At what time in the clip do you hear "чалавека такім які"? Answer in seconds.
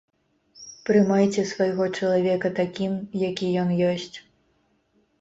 1.97-3.55